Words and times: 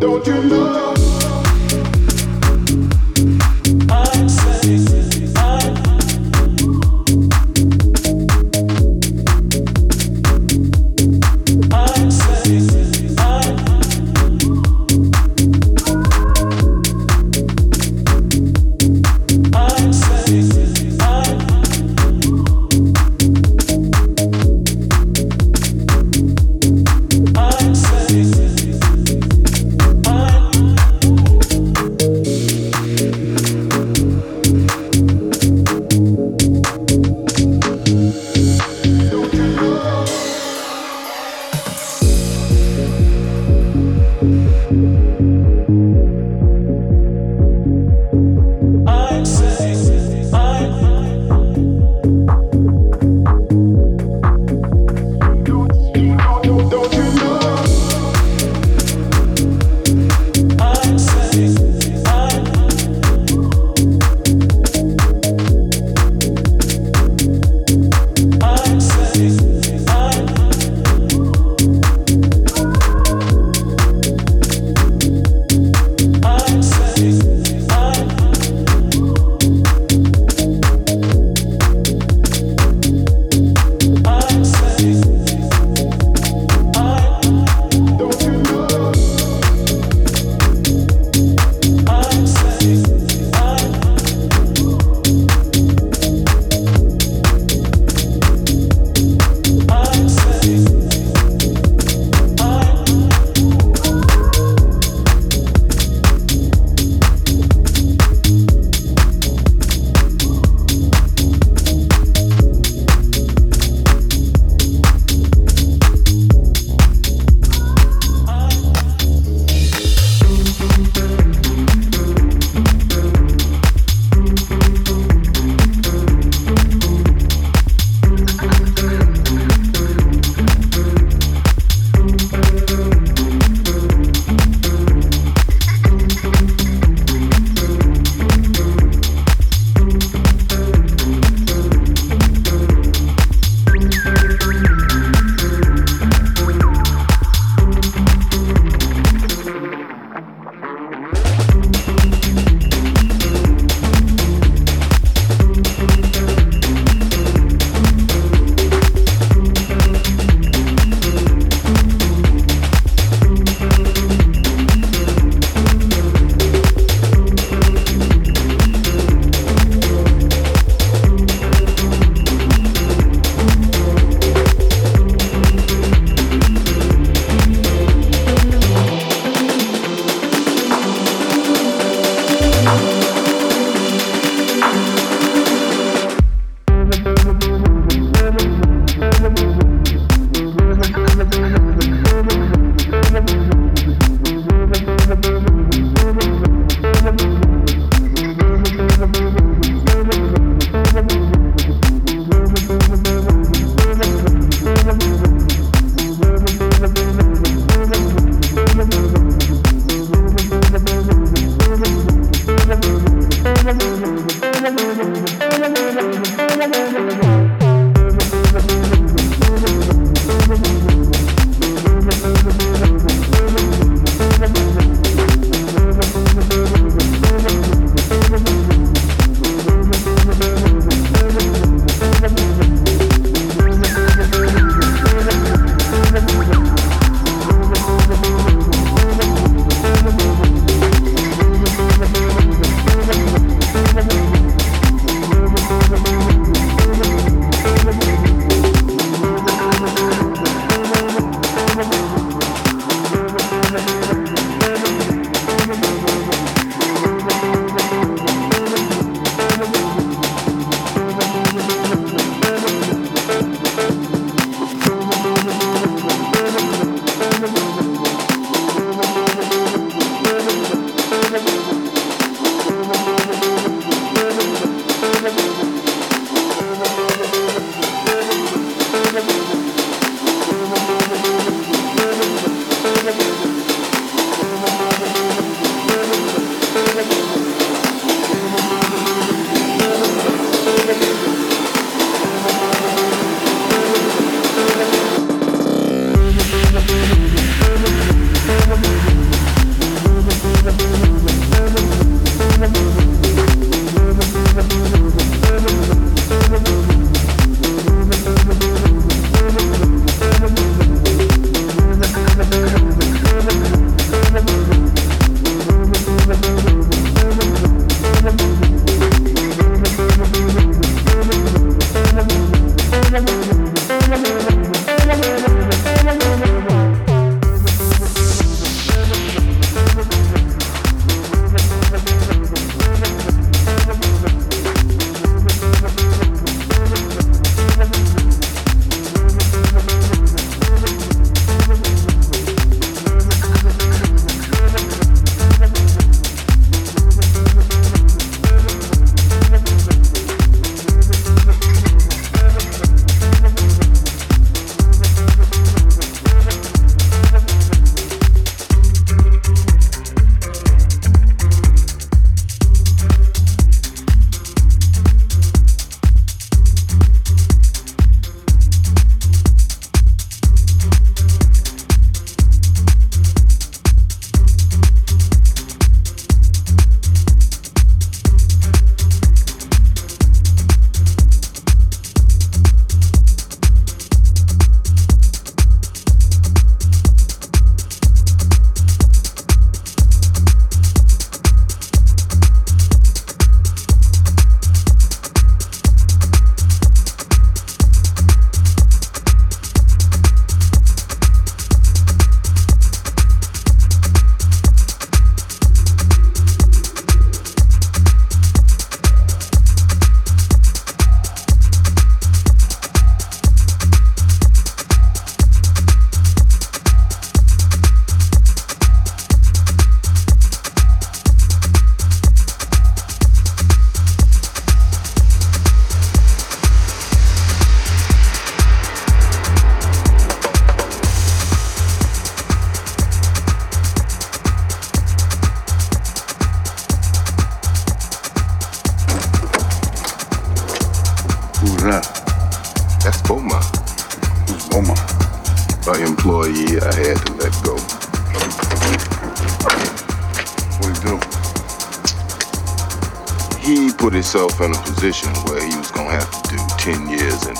Don't 0.00 0.26
you 0.26 0.42
know? 0.44 0.94
I 3.90 4.26
say. 4.26 5.13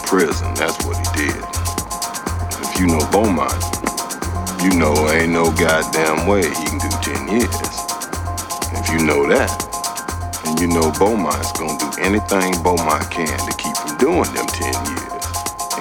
Prison. 0.07 0.53
That's 0.55 0.77
what 0.85 0.97
he 0.97 1.27
did. 1.27 1.43
If 2.61 2.81
you 2.81 2.87
know 2.87 3.03
Beaumont, 3.11 3.53
you 4.63 4.73
know 4.79 4.95
ain't 5.11 5.33
no 5.33 5.51
goddamn 5.53 6.27
way 6.27 6.43
he 6.43 6.65
can 6.69 6.79
do 6.79 6.91
10 7.03 7.29
years. 7.29 7.69
If 8.75 8.89
you 8.93 9.05
know 9.05 9.27
that, 9.29 9.51
and 10.47 10.61
you 10.61 10.69
know 10.69 10.93
Beaumont's 10.99 11.53
gonna 11.53 11.79
do 11.79 11.91
anything 12.01 12.53
Beaumont 12.63 13.11
can 13.11 13.27
to 13.27 13.53
keep 13.57 13.77
from 13.77 13.97
doing 13.99 14.29
them 14.33 14.47
10 14.47 14.73
years, 14.93 15.25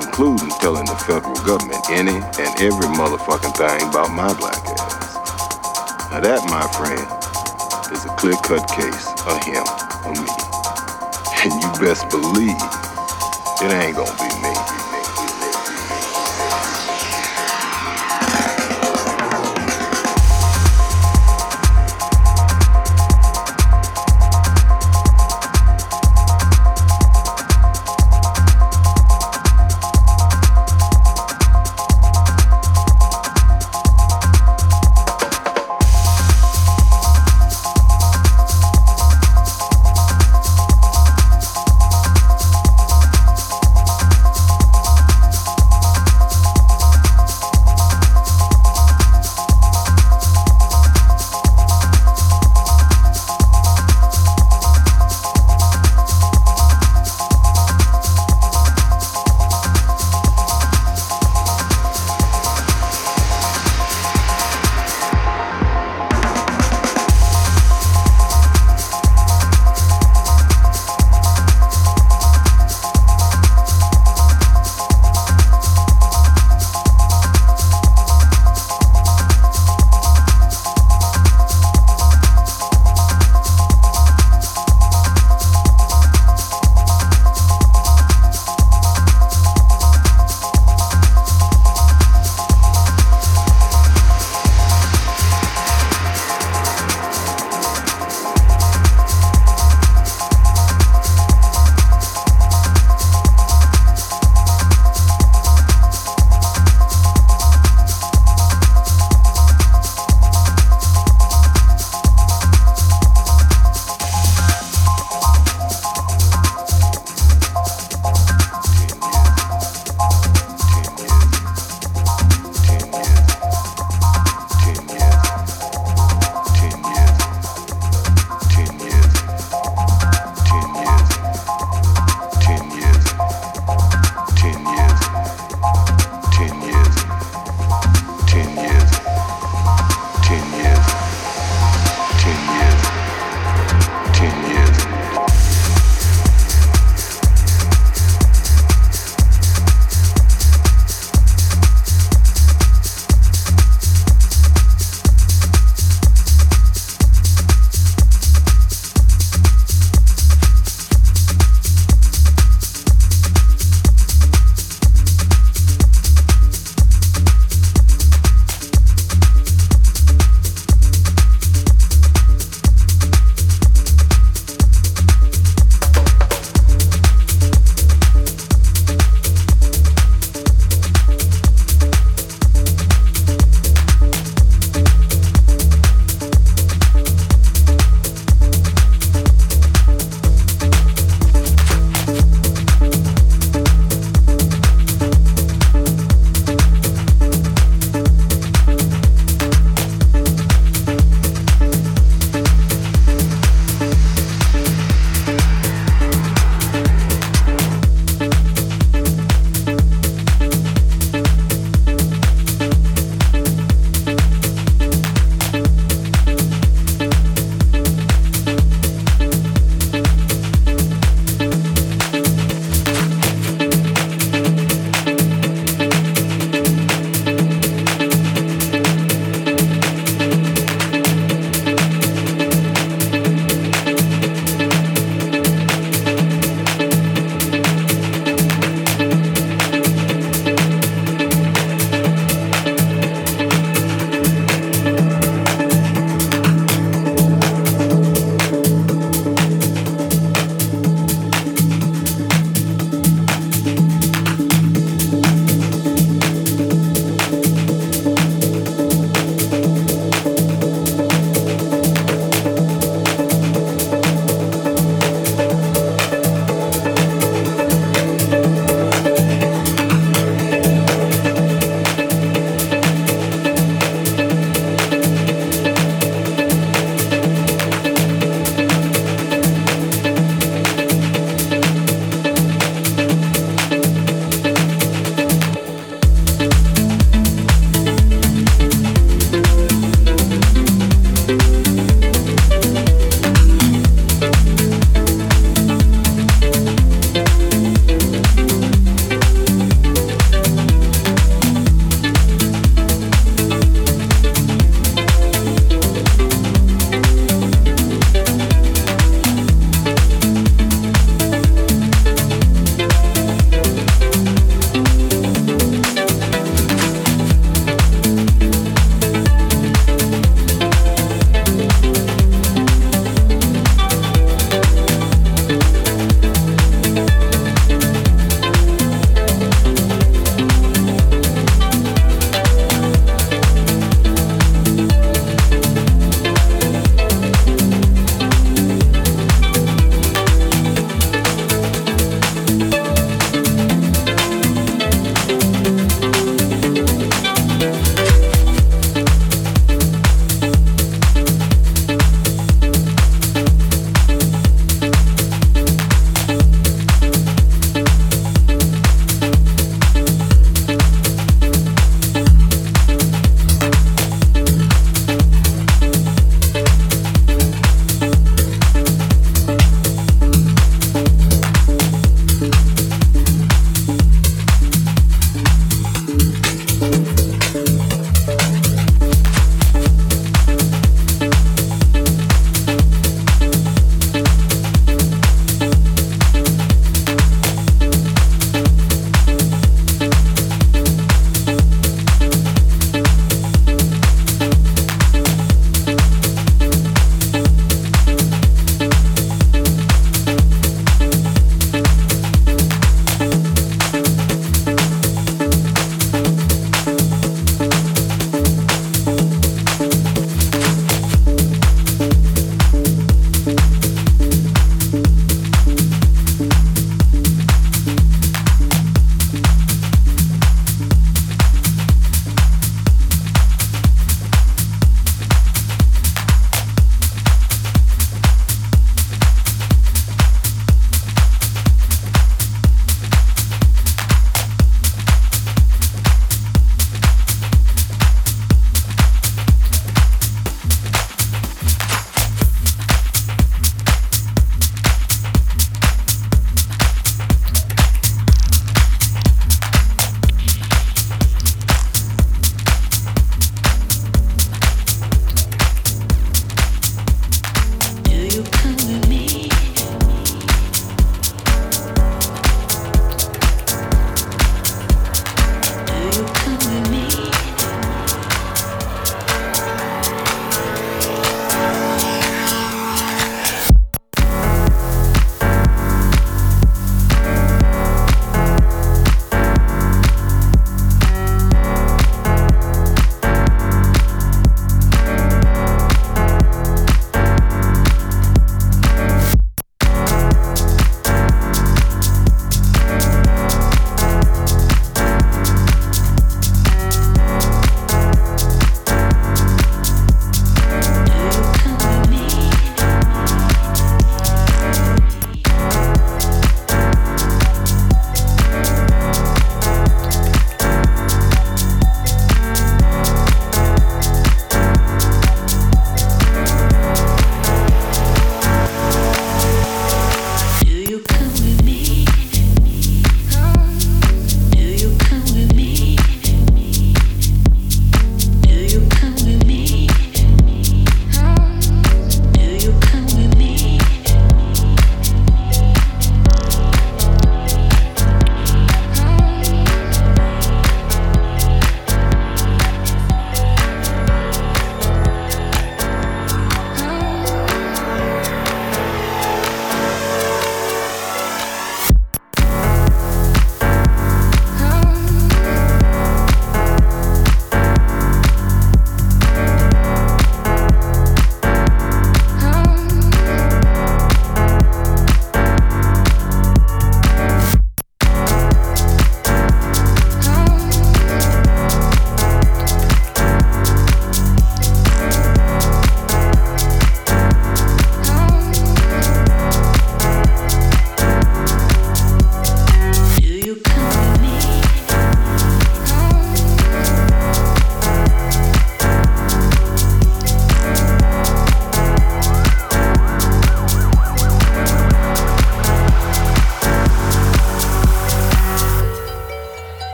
including 0.00 0.50
telling 0.62 0.86
the 0.86 0.98
federal 1.06 1.36
government 1.42 1.82
any 1.90 2.16
and 2.16 2.50
every 2.62 2.90
motherfucking 2.94 3.54
thing 3.58 3.88
about 3.88 4.10
my 4.14 4.32
black 4.38 4.60
ass. 4.78 5.14
Now 6.10 6.20
that, 6.20 6.44
my 6.46 6.64
friend, 6.76 7.06
is 7.92 8.04
a 8.04 8.12
clear-cut 8.16 8.68
case 8.70 9.06
of 9.26 9.36
him 9.44 9.64
or 10.06 10.14
me. 10.14 10.28
And 11.42 11.50
you 11.60 11.70
best 11.82 12.08
believe 12.08 12.91
it 13.64 13.72
ain't 13.72 13.96
gonna 13.96 14.10
be 14.18 14.41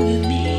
with 0.00 0.26
me. 0.26 0.49